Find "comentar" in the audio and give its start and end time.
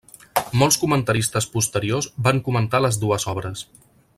2.49-2.81